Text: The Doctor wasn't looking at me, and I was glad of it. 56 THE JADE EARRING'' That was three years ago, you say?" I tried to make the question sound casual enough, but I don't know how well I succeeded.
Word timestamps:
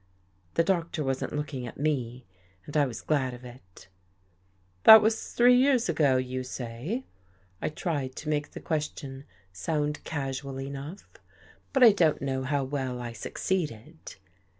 The 0.55 0.63
Doctor 0.63 1.03
wasn't 1.03 1.31
looking 1.35 1.67
at 1.67 1.79
me, 1.79 2.25
and 2.65 2.75
I 2.75 2.87
was 2.87 3.03
glad 3.03 3.35
of 3.35 3.45
it. 3.45 3.61
56 3.75 3.83
THE 3.83 3.83
JADE 3.83 3.91
EARRING'' 3.91 3.95
That 4.85 5.01
was 5.03 5.33
three 5.33 5.55
years 5.55 5.89
ago, 5.89 6.17
you 6.17 6.41
say?" 6.43 7.03
I 7.61 7.69
tried 7.69 8.15
to 8.15 8.29
make 8.29 8.49
the 8.53 8.61
question 8.61 9.25
sound 9.53 10.03
casual 10.03 10.59
enough, 10.59 11.05
but 11.71 11.83
I 11.83 11.91
don't 11.91 12.19
know 12.19 12.41
how 12.41 12.63
well 12.63 12.99
I 12.99 13.13
succeeded. 13.13 14.15